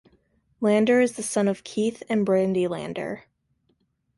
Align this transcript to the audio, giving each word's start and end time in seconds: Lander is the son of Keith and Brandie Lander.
Lander 0.61 0.99
is 0.99 1.11
the 1.15 1.21
son 1.21 1.47
of 1.47 1.63
Keith 1.63 2.01
and 2.09 2.25
Brandie 2.25 2.67
Lander. 2.67 3.25